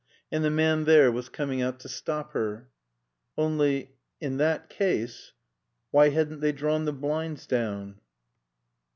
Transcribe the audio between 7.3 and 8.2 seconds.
down?